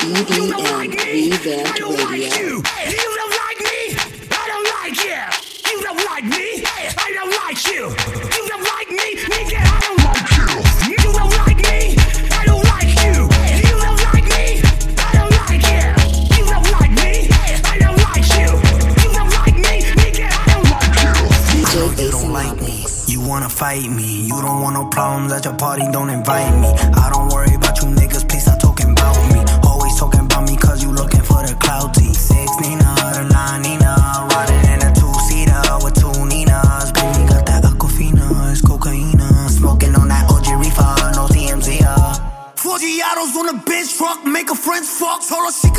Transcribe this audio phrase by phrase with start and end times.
[0.00, 0.96] EDM
[1.30, 1.76] Revamped
[2.08, 2.62] Radio.
[2.64, 3.92] Hey, you don't like me?
[4.32, 5.20] I don't like you.
[5.70, 6.64] You don't like me?
[6.96, 7.92] I don't like you.
[8.32, 9.20] You don't like me?
[9.28, 10.48] Nigga, I don't like you.
[10.88, 12.00] You don't like me?
[12.32, 13.28] I don't like you.
[13.68, 14.64] You don't like me?
[14.96, 15.92] I don't like you.
[16.32, 17.28] You don't like me?
[17.60, 18.56] I don't like you.
[19.04, 19.84] You don't like me?
[20.00, 21.12] Nigga, I don't like you.
[21.60, 22.88] DJ you don't like me.
[23.06, 24.22] You wanna fight me.
[24.24, 26.68] You don't want no problems at your party, don't invite me.
[26.96, 27.49] I don't worry
[45.30, 45.69] friends fuck.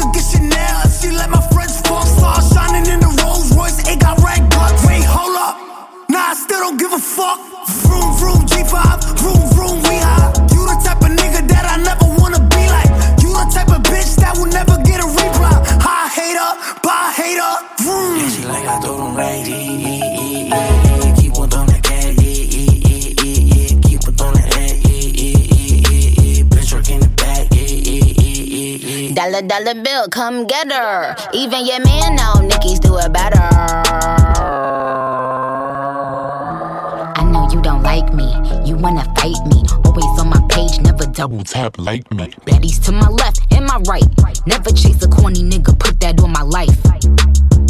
[30.11, 31.15] Come get her.
[31.33, 33.47] Even your man know Nicki's do it better.
[37.15, 38.29] I know you don't like me,
[38.65, 39.63] you wanna fight me.
[39.85, 42.27] Always on my page, never double tap like me.
[42.45, 44.05] Baddies to my left and my right.
[44.45, 46.77] Never chase a corny nigga, put that on my life.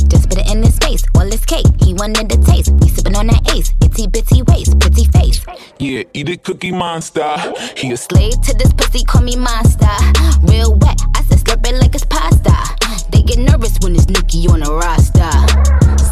[0.10, 1.68] Just put it in his face, all his cake.
[1.84, 2.72] He wanted the taste.
[2.82, 5.46] We sippin' on that ace, itty bitty waist, pretty face.
[5.80, 7.38] Yeah, eat it, cookie monster.
[7.78, 9.88] He a slave to this pussy, call me monster.
[10.44, 12.31] Real wet, I said slurp it like it's pasta.
[13.82, 15.32] When it's Nicki on the roster.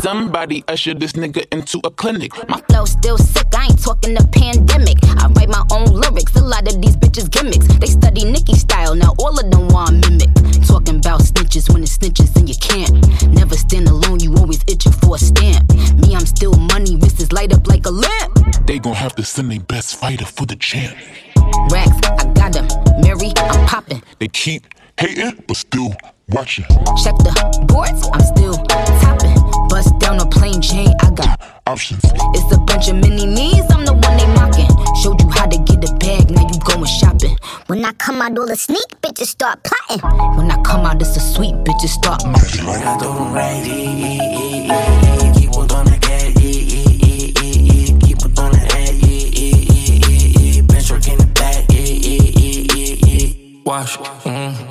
[0.02, 2.32] Somebody usher this nigga into a clinic.
[2.48, 4.98] My flow still sick, I ain't talking the pandemic.
[5.22, 7.67] I write my own lyrics, a lot of these bitches gimmicks.
[7.78, 10.33] They study Nicki style, now all of them want mimic.
[10.66, 12.94] Talking about snitches when it's snitches and you can't.
[13.28, 15.70] Never stand alone, you always itching for a stamp.
[16.00, 18.66] Me, I'm still money, wrists light up like a lamp.
[18.66, 20.98] They gon' have to send their best fighter for the champ.
[21.70, 22.67] Racks, I got them.
[23.02, 24.02] Mary, I'm popping.
[24.20, 24.66] They keep
[24.98, 25.94] hating, but still
[26.32, 26.66] watching.
[27.04, 27.32] Check the
[27.67, 28.54] boards, I'm still
[29.02, 29.36] topping.
[29.70, 32.02] Bust down a plain chain, I got options.
[32.04, 34.70] It's a bunch of mini me's, I'm the one they mocking.
[35.02, 37.38] Showed you how to get the bag, now you going shopping.
[37.68, 40.02] When I come out, all the sneak bitches start plotting.
[40.38, 42.66] When I come out, it's a sweet bitches start mocking.
[42.66, 43.64] Like I do right,
[45.36, 46.00] keep on doing that,
[48.04, 48.89] keep on doing that,
[50.68, 51.66] bench work in the back,
[53.66, 54.69] wash, mm,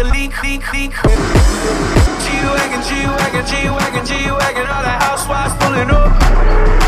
[0.00, 0.92] the leak, leak, leak.
[2.24, 6.08] G-Wagon, G-Wagon, G-Wagon, G-Wagon, all the housewives pulling up.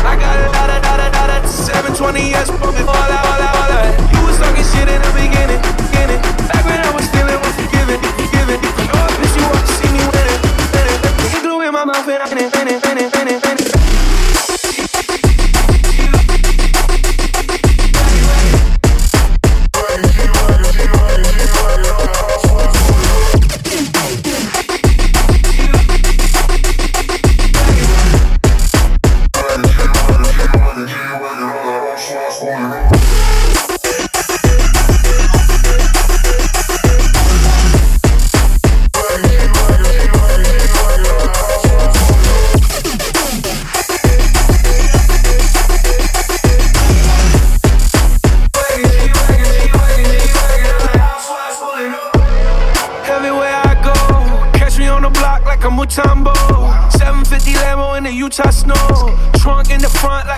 [0.01, 3.53] I got a lot of, lot of, lot of 720S pumping all out, all out,
[3.53, 3.93] all out.
[4.09, 6.21] You was talking shit in the beginning, beginning.
[6.49, 8.59] Back when I was stealing, was forgiving, forgiving.
[8.97, 10.41] Oh, bitch, you want to see me winning,
[10.73, 10.99] winning.
[11.45, 13.62] Glue in my mouth and I'm finna, finna, finna, finna, finna.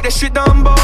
[0.06, 0.75] That shit Dumbo, yeah.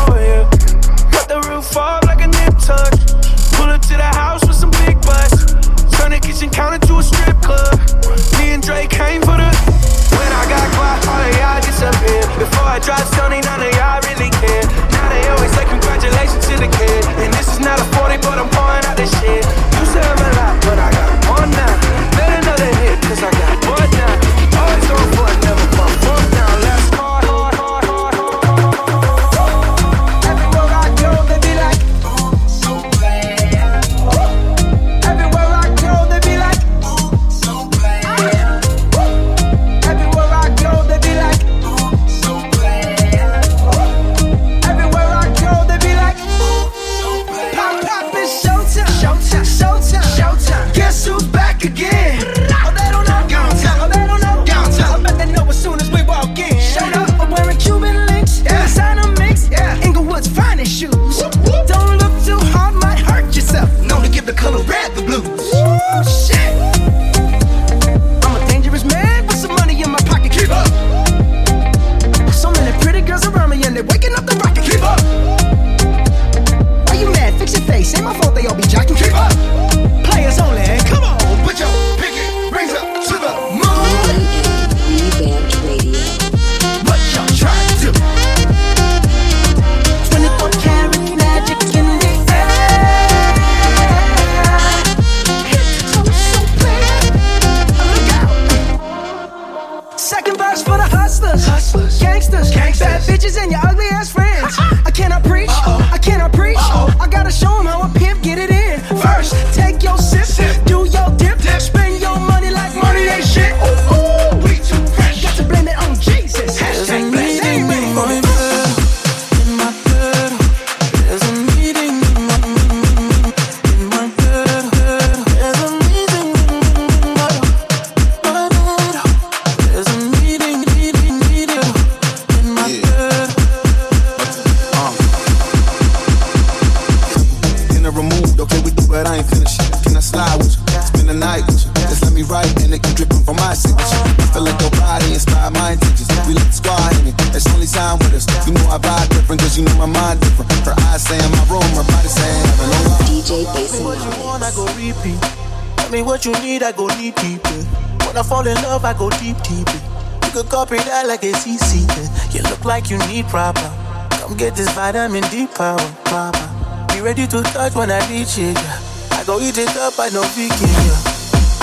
[156.21, 157.41] What you need, I go deep, deep.
[157.45, 158.06] Yeah.
[158.06, 159.65] When I fall in love, I go deep, deep.
[159.65, 160.25] Yeah.
[160.27, 161.81] You could copy that like it's easy.
[161.81, 162.29] Yeah.
[162.29, 163.73] You look like you need proper.
[164.21, 165.81] Come get this vitamin D power,
[166.13, 166.85] mama.
[166.94, 168.53] Be ready to touch when I reach it.
[168.53, 169.18] Yeah.
[169.18, 170.69] I go eat it up, I know vegan.
[170.69, 171.01] Yeah.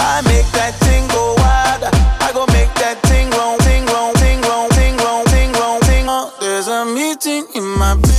[0.02, 1.94] I make that thing go wild.
[2.18, 6.06] I go make that thing wrong, thing wrong, thing wrong, thing wrong, thing wrong, thing
[6.06, 6.32] wrong.
[6.40, 8.17] There's a meeting in my bed.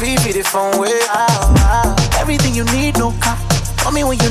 [0.00, 2.00] Feed me the phone way out.
[2.18, 3.36] Everything you need, no cop.
[3.76, 4.29] Call me when you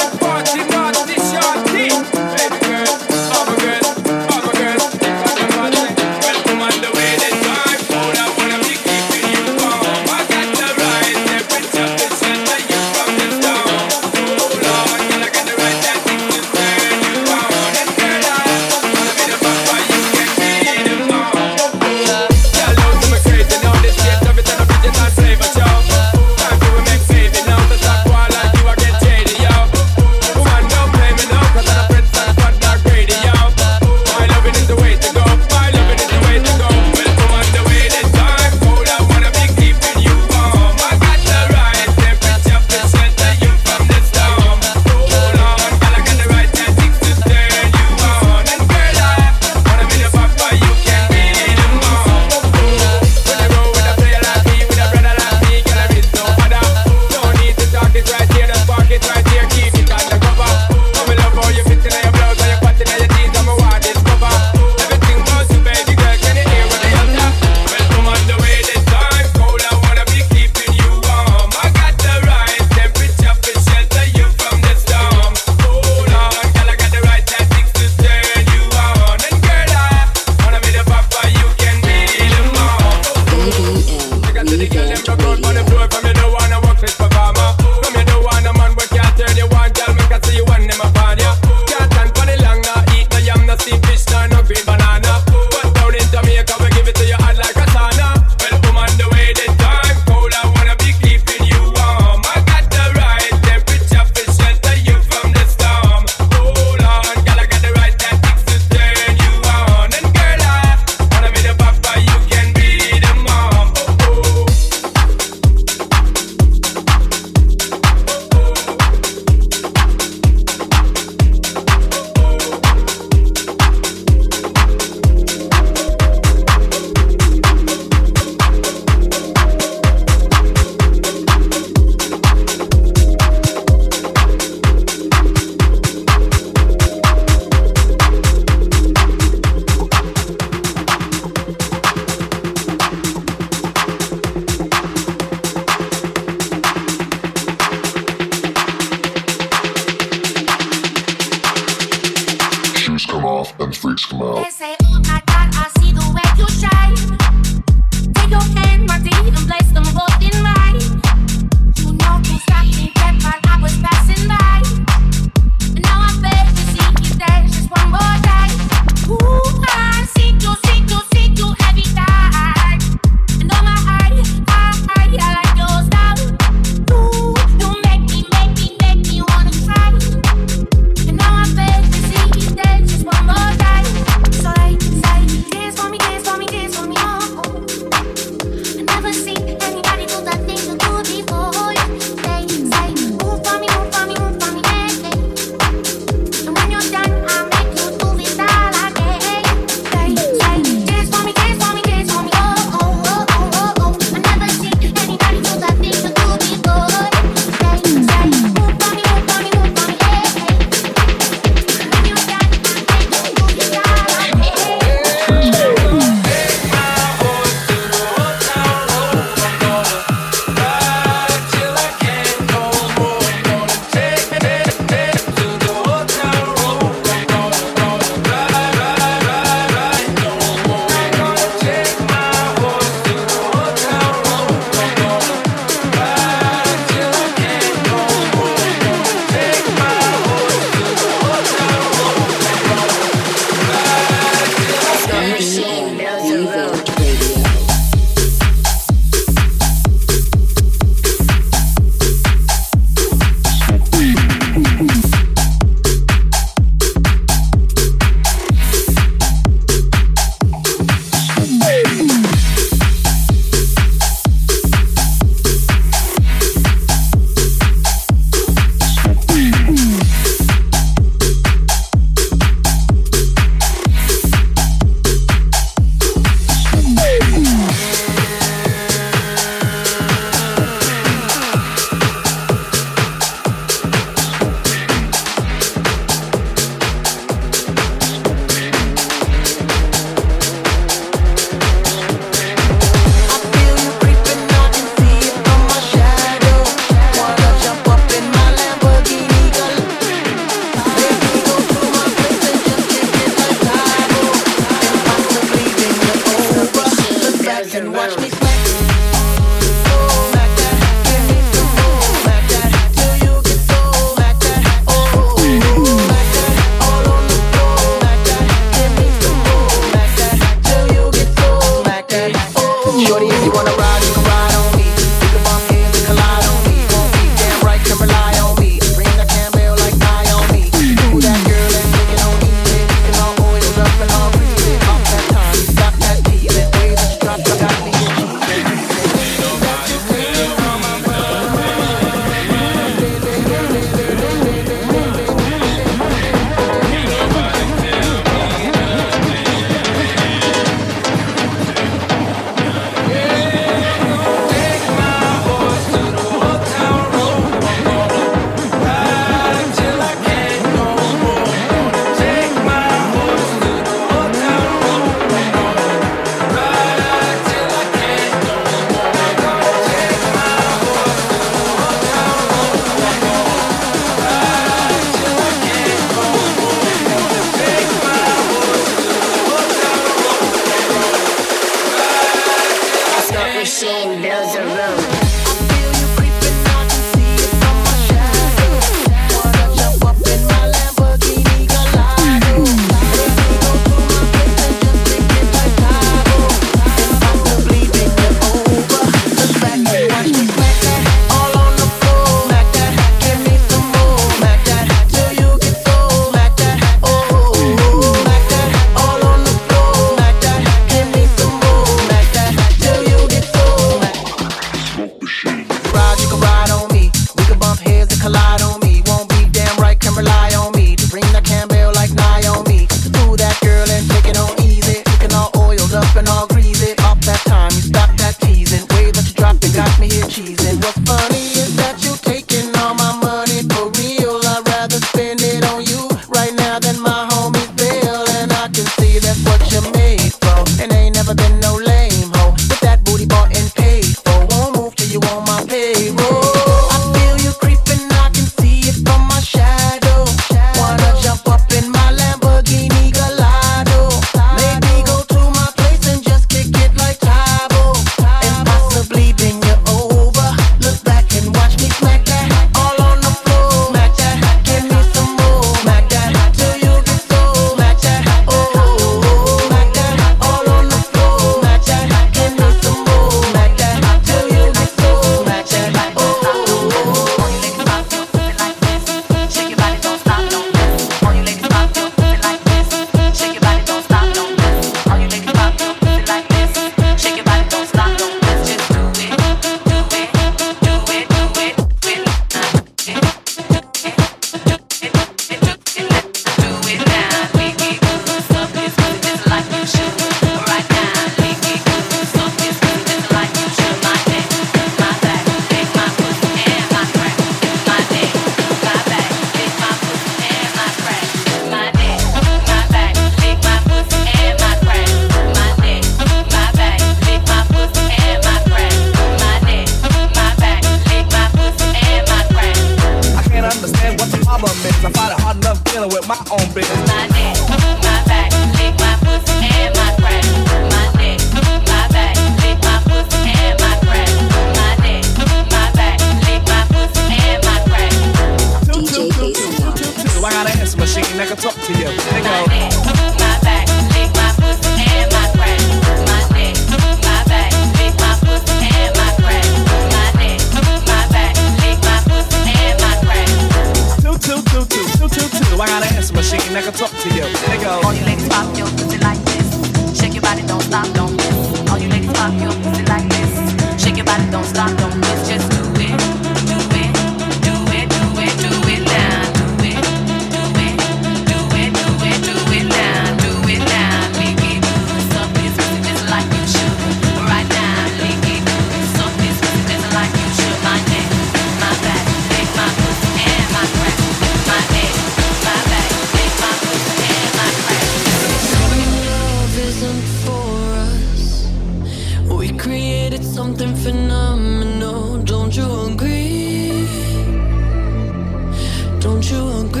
[599.31, 600.00] Don't you agree?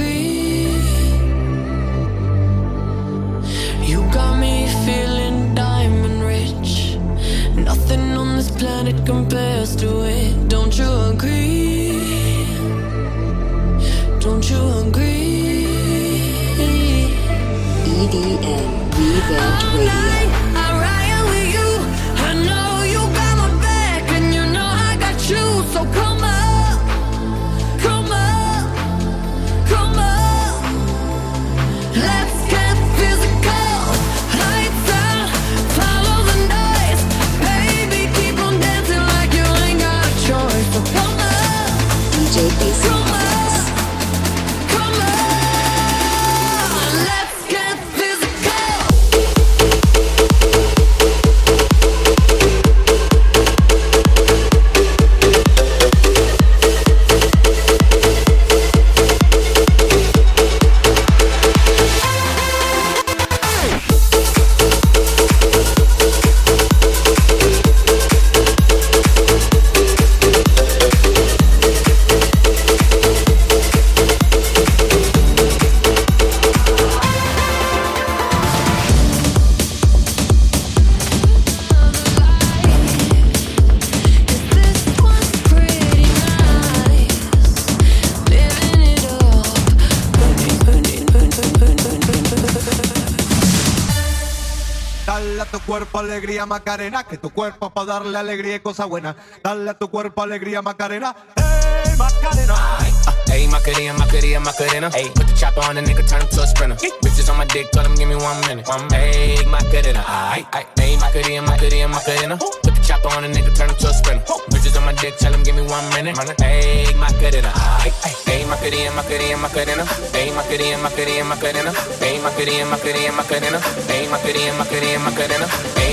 [96.51, 99.15] Macarena, que tu cuerpo para darle alegría y cosa buena.
[99.41, 101.15] Dale a tu cuerpo alegría, Macarena.
[101.37, 102.53] ¡Ey, Macarena!
[102.57, 102.85] Ah,
[103.27, 104.89] hey, Macarena, Macarena, Macarena.
[104.93, 106.75] Hey, put the chopper on the nigga, turn him to a sprinter.
[106.83, 106.89] Yeah.
[107.01, 108.67] Bitches on my dick, tell him give me one minute.
[108.67, 110.67] One, hey, Macarena, aye, aye.
[110.75, 112.35] Hey, Macarena, Macarena, Macarena.
[112.35, 114.25] Put the chopper on the nigga, turn him to a sprinter.
[114.27, 114.43] Oh.
[114.51, 116.19] Bitches on my dick, tell him give me one minute.
[116.41, 118.15] Hey, Macarena, aye, aye.
[118.27, 119.85] Hey, Macarena, Macarena, Macarena.
[120.11, 121.71] Hey, Macarena, Macarena, Macarena.
[122.03, 123.59] Hey, Macarena, Macarena, Macarena.
[123.87, 125.47] Hey, Macarena, Macarena, Macarena.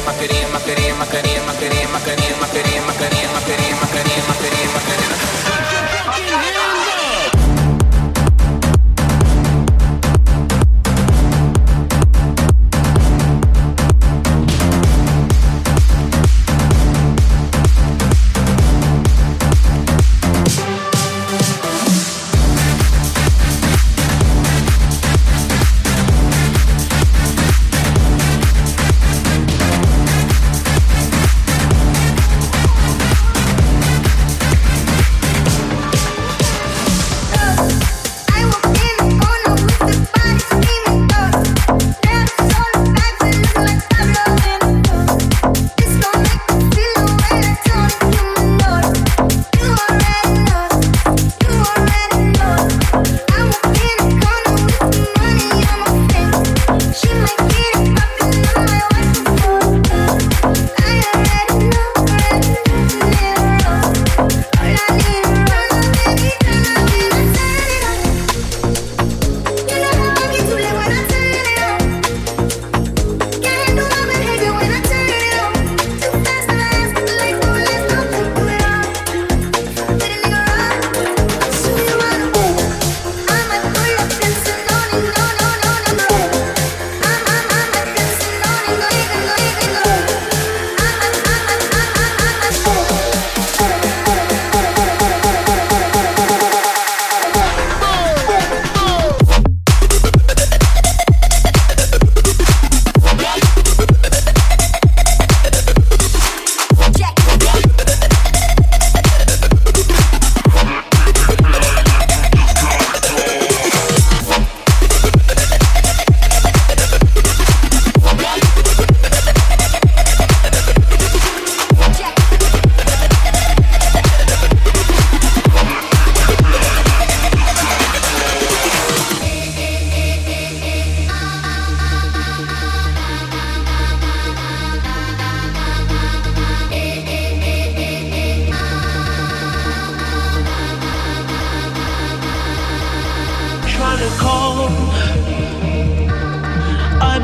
[0.08, 3.76] Macarena, Macarena, Macarena, Macarena, Macarena, Macarena, Macarena, Macarena,
[4.26, 5.17] Macarena, Macarena.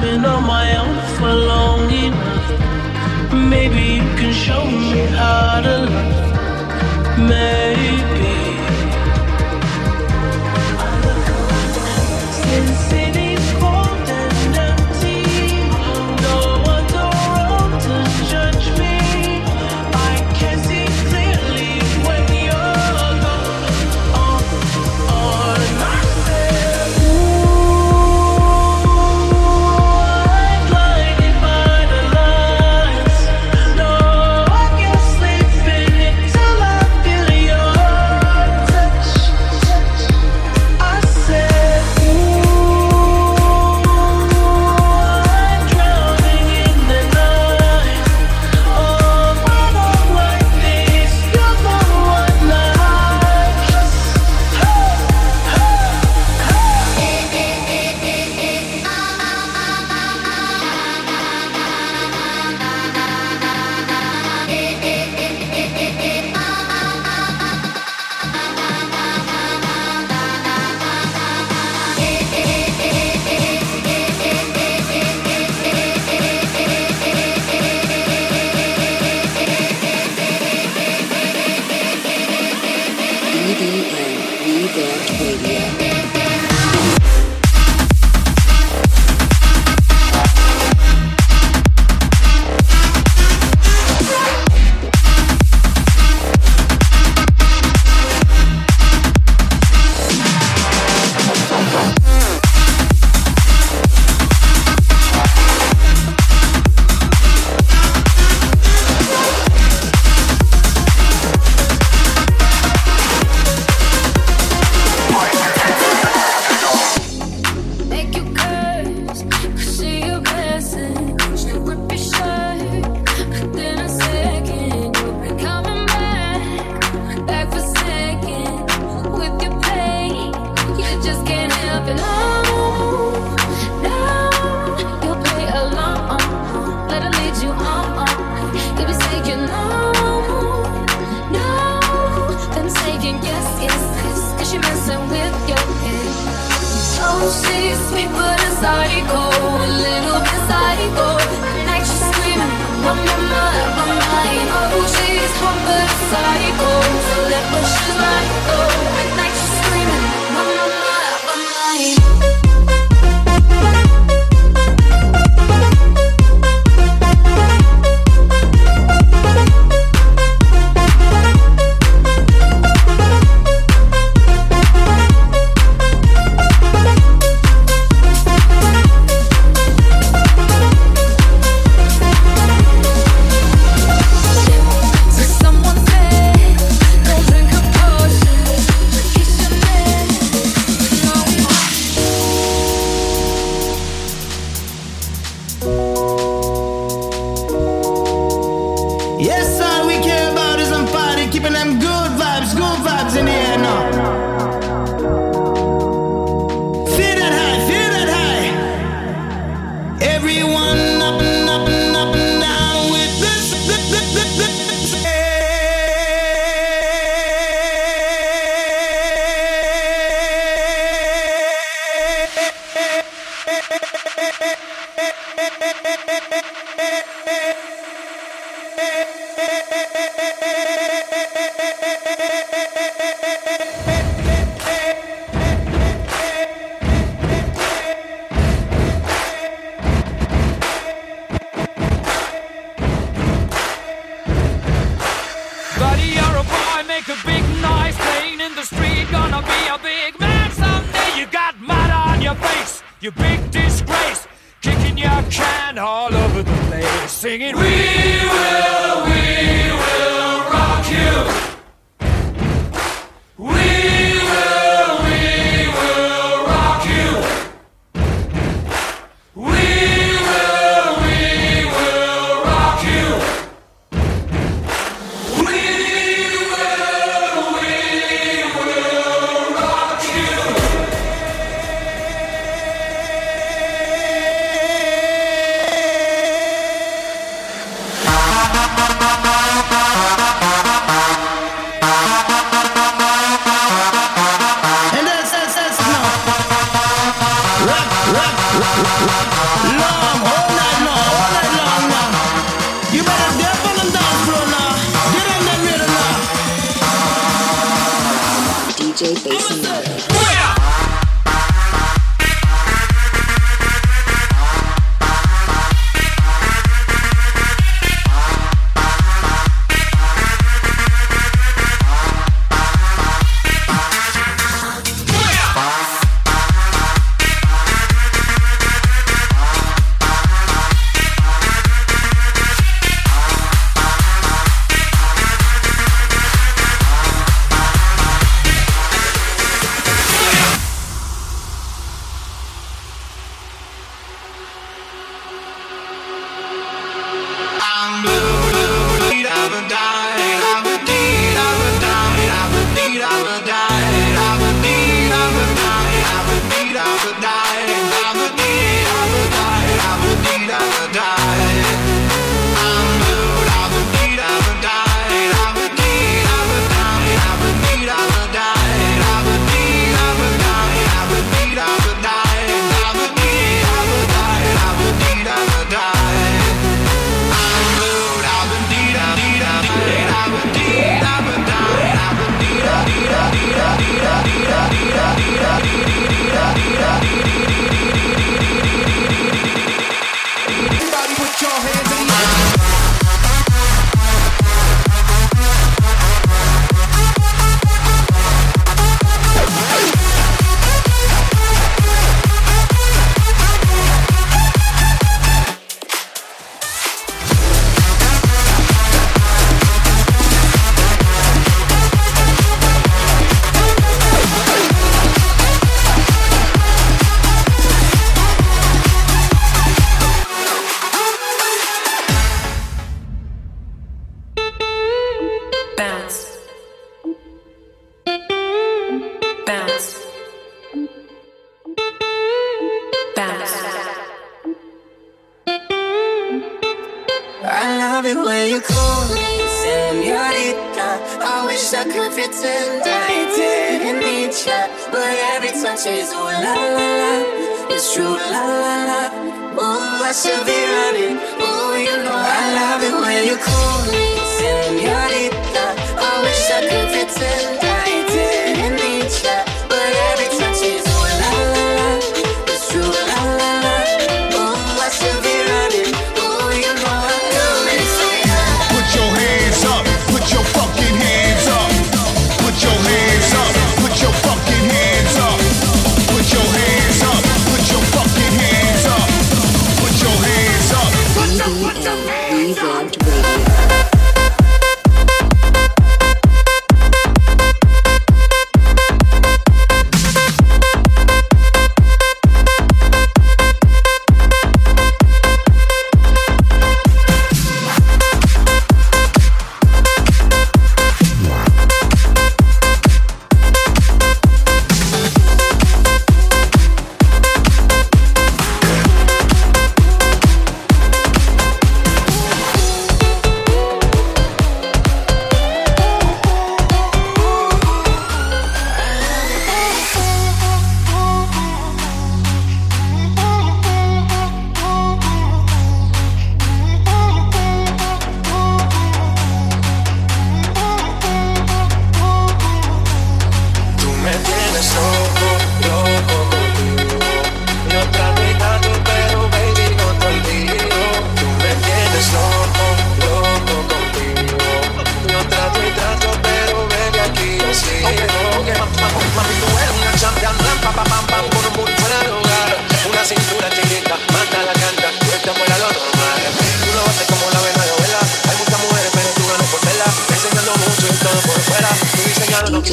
[0.05, 3.33] been on my own for long enough.
[3.33, 7.19] Maybe you can show me how to love.
[7.19, 8.14] Maybe.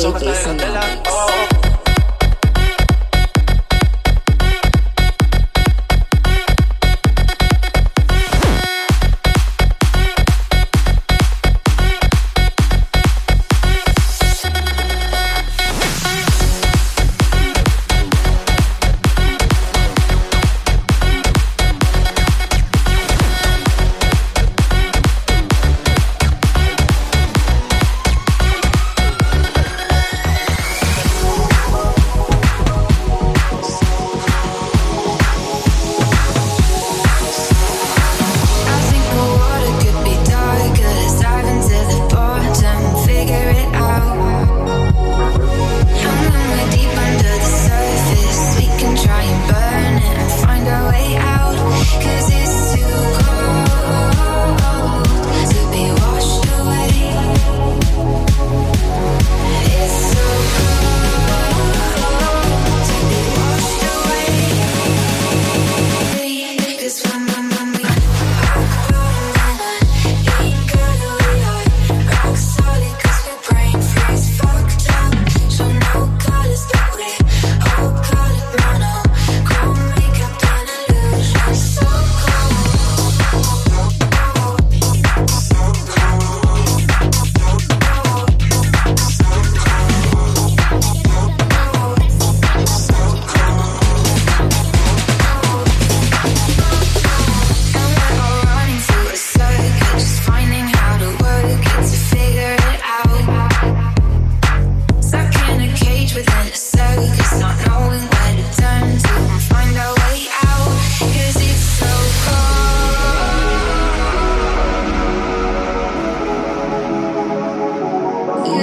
[0.01, 1.10] Son hasta de.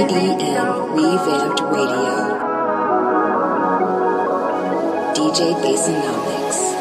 [0.07, 2.15] EDM Revamped Radio.
[5.13, 6.78] DJ Basinomics.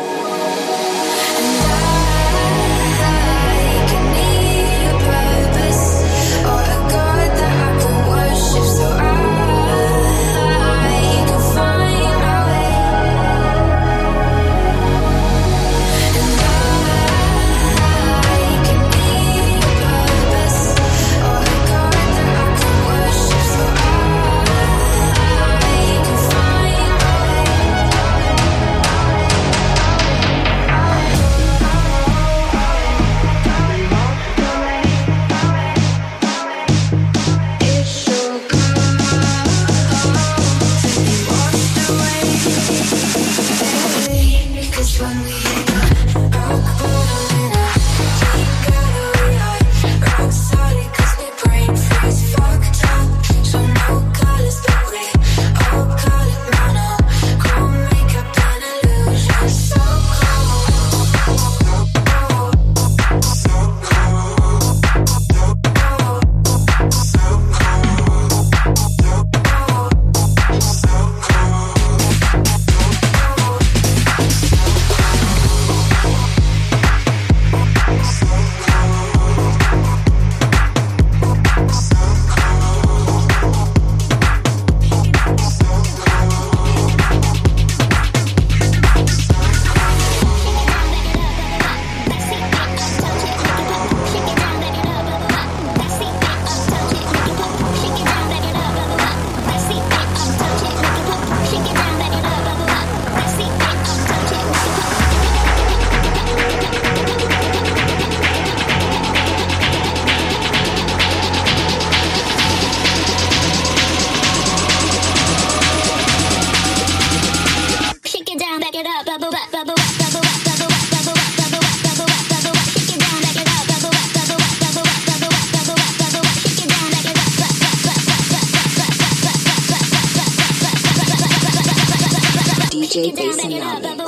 [132.97, 134.06] DJ Jason up.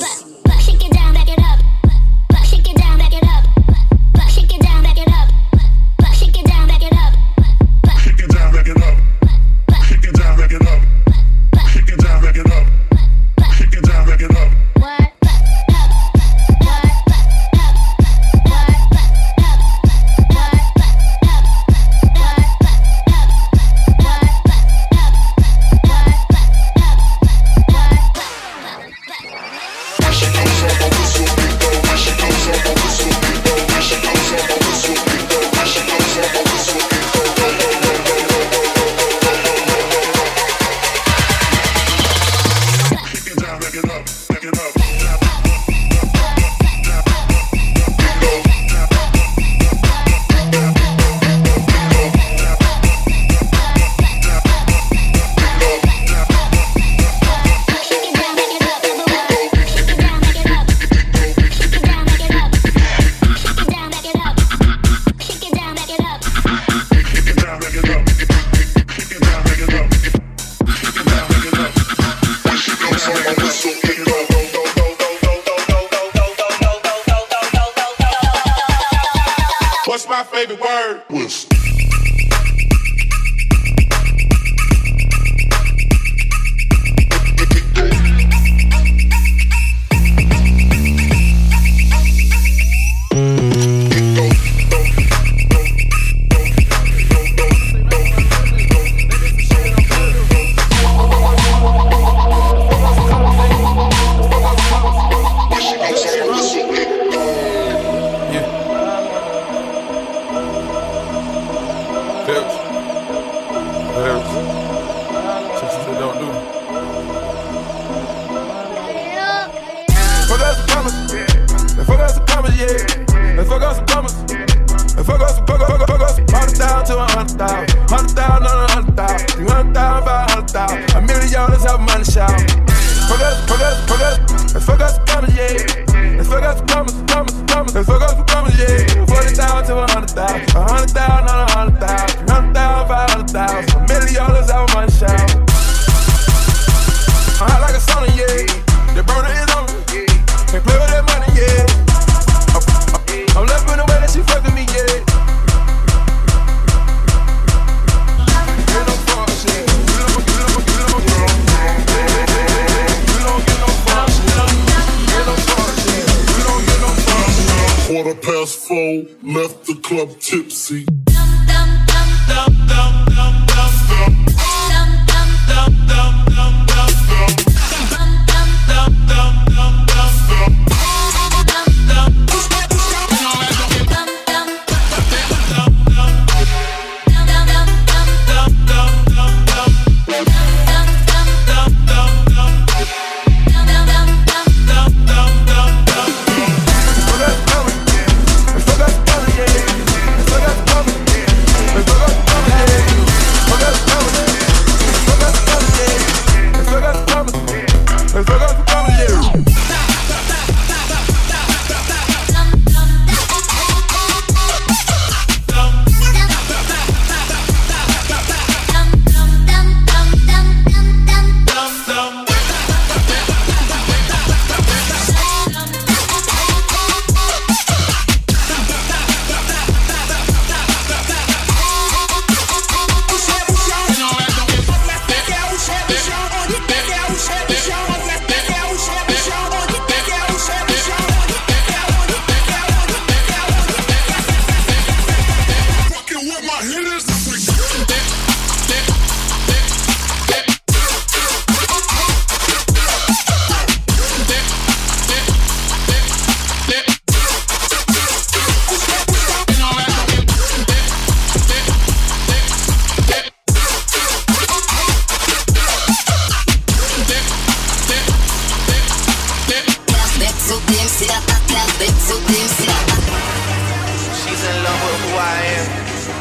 [274.22, 275.66] She's in love with who I am.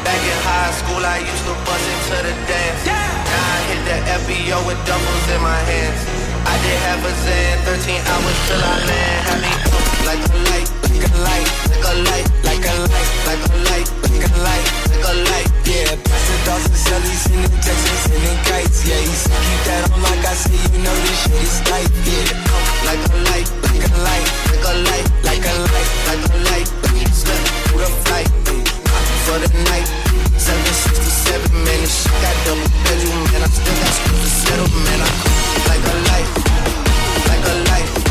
[0.01, 2.81] Back in high school, I used to bust into the dance.
[2.89, 6.01] Now I hit the FBO with doubles in my hands.
[6.49, 9.21] I did have a Zen, 13 hours till I land.
[9.29, 9.53] Had me
[10.09, 13.89] like a light, like a light, like a light, like a light, like a light,
[14.09, 15.49] like a light, like a light.
[15.69, 18.81] Yeah, Pastor Dawson Shelly sending texts, sending kites.
[18.81, 21.91] Yeah, he said keep that on like I say, you know this shit is tight.
[22.09, 22.33] Yeah,
[22.85, 26.67] like a light, like a light, like a light, like a light, like a light.
[27.11, 28.63] Slip through the flight, ayy,
[29.25, 29.87] for the night.
[30.37, 33.41] 767 minutes, she got double bedroom, man.
[33.43, 34.99] I still got school to settle, man.
[35.01, 35.09] I
[35.69, 36.27] like a light,
[37.27, 38.08] like a light,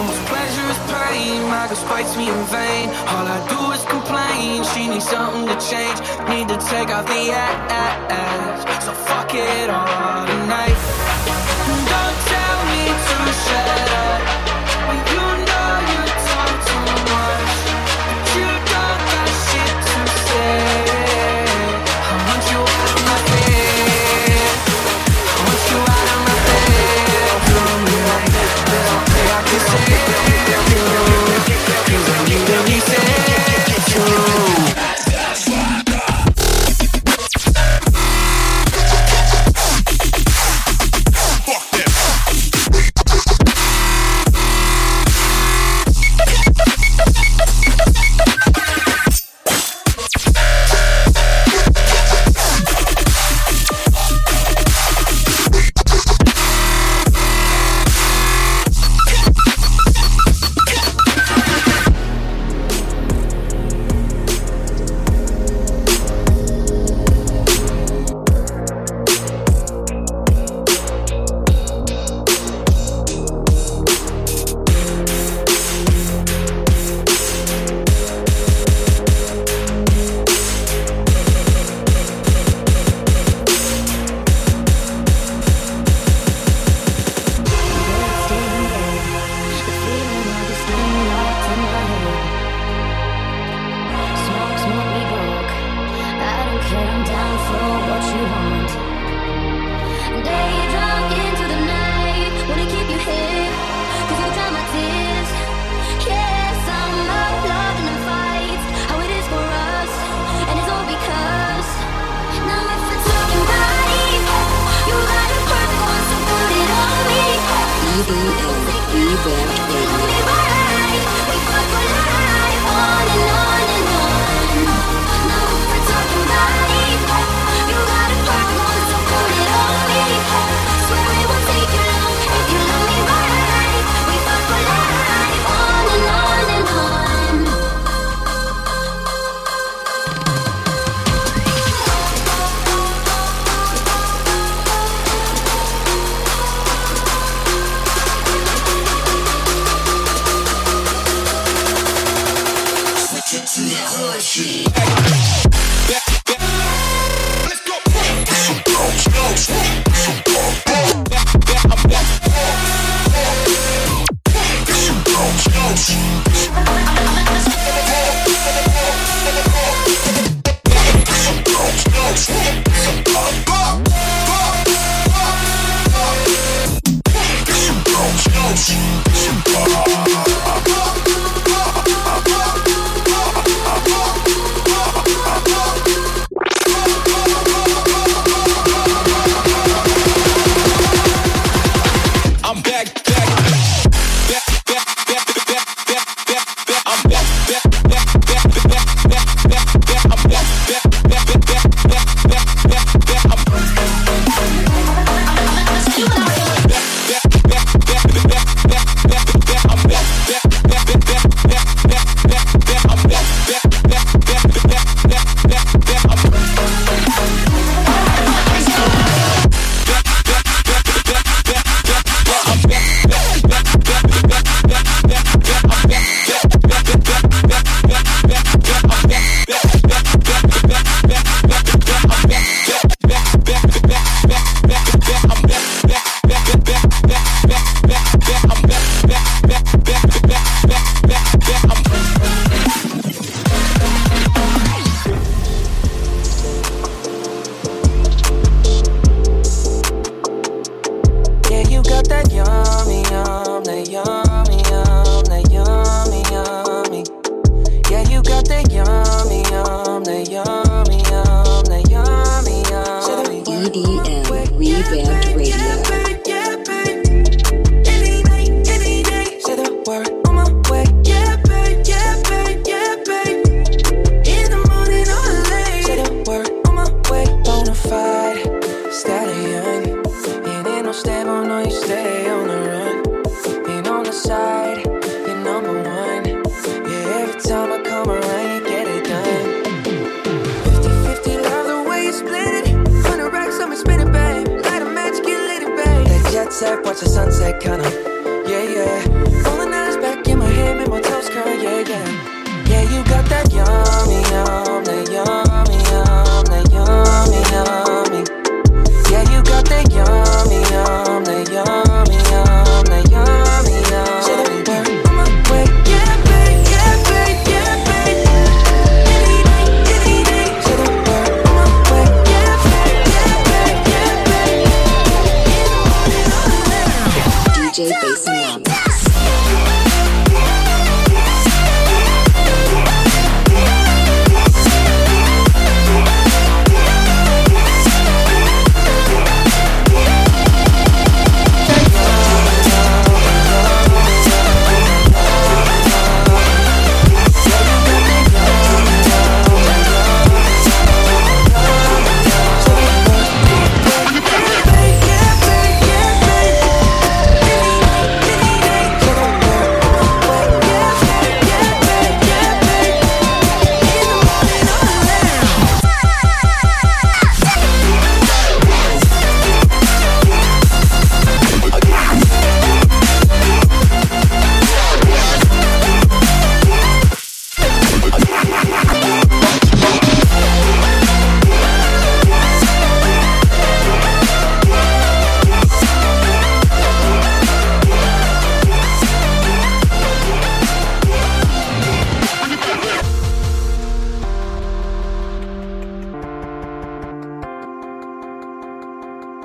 [0.00, 1.42] much pleasure is pain.
[1.48, 2.88] My girl spites me in vain.
[3.12, 4.64] All I do is complain.
[4.72, 5.98] She needs something to change.
[6.28, 8.84] Need to take off the ass.
[8.84, 10.78] So fuck it all tonight.
[11.92, 14.51] Don't tell me to shut up.